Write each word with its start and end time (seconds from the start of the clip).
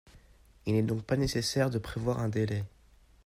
Il 0.65 0.73
n’est 0.73 0.81
donc 0.81 1.03
pas 1.03 1.15
nécessaire 1.15 1.69
de 1.69 1.77
prévoir 1.77 2.17
un 2.17 2.27
délai. 2.27 2.63